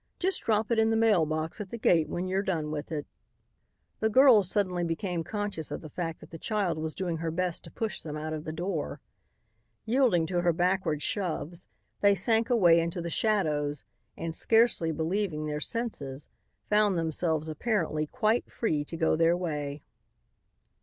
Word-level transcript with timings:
Just 0.17 0.43
drop 0.45 0.71
it 0.71 0.79
in 0.79 0.89
the 0.89 0.97
mail 0.97 1.27
box 1.27 1.61
at 1.61 1.69
the 1.69 1.77
gate 1.77 2.09
when 2.09 2.27
you're 2.27 2.41
done 2.41 2.71
with 2.71 2.91
it." 2.91 3.05
The 3.99 4.09
girls 4.09 4.49
suddenly 4.49 4.83
became 4.83 5.23
conscious 5.23 5.69
of 5.69 5.81
the 5.81 5.91
fact 5.91 6.21
that 6.21 6.31
the 6.31 6.39
child 6.39 6.79
was 6.79 6.95
doing 6.95 7.17
her 7.17 7.29
best 7.29 7.63
to 7.65 7.71
push 7.71 8.01
them 8.01 8.17
out 8.17 8.33
of 8.33 8.43
the 8.43 8.51
door. 8.51 8.99
Yielding 9.85 10.25
to 10.25 10.41
her 10.41 10.53
backward 10.53 11.03
shoves, 11.03 11.67
they 11.99 12.15
sank 12.15 12.49
away 12.49 12.79
into 12.79 12.99
the 12.99 13.11
shadows 13.11 13.83
and, 14.17 14.33
scarcely 14.33 14.91
believing 14.91 15.45
their 15.45 15.59
senses, 15.61 16.25
found 16.67 16.97
themselves 16.97 17.47
apparently 17.47 18.07
quite 18.07 18.51
free 18.51 18.83
to 18.85 18.97
go 18.97 19.15
their 19.15 19.37
way. 19.37 19.83